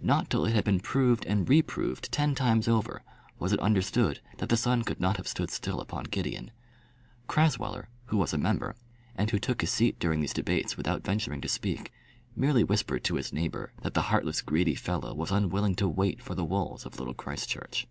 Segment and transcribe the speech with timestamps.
[0.00, 3.02] Not till it had been proved and re proved ten times over,
[3.40, 6.52] was it understood that the sun could not have stood still upon Gideon.
[7.26, 8.76] Crasweller, who was a member,
[9.16, 11.90] and who took his seat during these debates without venturing to speak,
[12.36, 16.36] merely whispered to his neighbour that the heartless greedy fellow was unwilling to wait for
[16.36, 17.88] the wools of Little Christchurch.